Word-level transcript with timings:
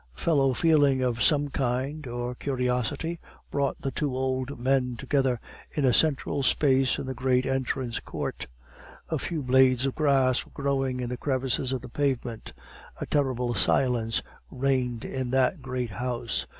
Fellow 0.15 0.55
feeling 0.55 1.03
of 1.03 1.21
some 1.21 1.49
kind, 1.49 2.07
or 2.07 2.33
curiosity, 2.33 3.19
brought 3.51 3.79
the 3.79 3.91
two 3.91 4.15
old 4.15 4.59
men 4.59 4.95
together 4.97 5.39
in 5.69 5.85
a 5.85 5.93
central 5.93 6.41
space 6.41 6.97
in 6.97 7.05
the 7.05 7.13
great 7.13 7.45
entrance 7.45 7.99
court. 7.99 8.47
A 9.09 9.19
few 9.19 9.43
blades 9.43 9.85
of 9.85 9.93
grass 9.93 10.43
were 10.43 10.53
growing 10.55 11.01
in 11.01 11.09
the 11.09 11.17
crevices 11.17 11.71
of 11.71 11.81
the 11.81 11.87
pavement; 11.87 12.51
a 12.99 13.05
terrible 13.05 13.53
silence 13.53 14.23
reigned 14.49 15.05
in 15.05 15.29
that 15.29 15.61
great 15.61 15.91
house. 15.91 16.47